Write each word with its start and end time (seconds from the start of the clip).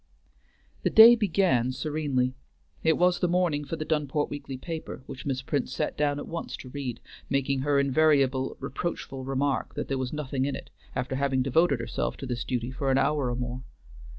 The 0.81 0.89
day 0.89 1.13
began 1.13 1.71
serenely. 1.73 2.33
It 2.83 2.97
was 2.97 3.19
the 3.19 3.27
morning 3.27 3.63
for 3.65 3.75
the 3.75 3.85
Dunport 3.85 4.31
weekly 4.31 4.57
paper, 4.57 5.03
which 5.05 5.27
Miss 5.27 5.43
Prince 5.43 5.73
sat 5.73 5.95
down 5.95 6.17
at 6.17 6.27
once 6.27 6.57
to 6.57 6.69
read, 6.69 6.99
making 7.29 7.59
her 7.59 7.79
invariable 7.79 8.57
reproachful 8.59 9.23
remark 9.23 9.75
that 9.75 9.89
there 9.89 9.99
was 9.99 10.11
nothing 10.11 10.45
in 10.45 10.55
it, 10.55 10.71
after 10.95 11.17
having 11.17 11.43
devoted 11.43 11.79
herself 11.79 12.17
to 12.17 12.25
this 12.25 12.43
duty 12.43 12.71
for 12.71 12.89
an 12.89 12.97
hour 12.97 13.29
or 13.29 13.35
more. 13.35 13.61